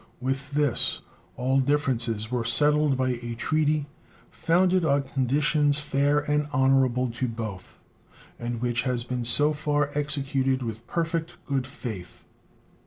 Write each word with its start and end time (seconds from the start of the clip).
With 0.19 0.53
this 0.53 1.01
all 1.35 1.59
differences 1.59 2.31
were 2.31 2.43
settled 2.43 2.97
by 2.97 3.19
a 3.21 3.35
treaty, 3.35 3.85
founded 4.31 4.83
on 4.83 5.03
conditions 5.03 5.77
fair 5.77 6.17
and 6.17 6.47
honorable 6.51 7.11
to 7.11 7.27
both, 7.27 7.79
and 8.39 8.61
which 8.61 8.81
has 8.81 9.03
been 9.03 9.25
so 9.25 9.53
far 9.53 9.91
executed 9.93 10.63
with 10.63 10.87
perfect 10.87 11.37
good 11.45 11.67
faith. 11.67 12.23